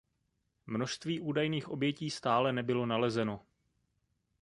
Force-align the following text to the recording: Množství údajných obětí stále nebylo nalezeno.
Množství 0.67 1.19
údajných 1.19 1.69
obětí 1.69 2.09
stále 2.09 2.53
nebylo 2.53 2.85
nalezeno. 2.85 3.41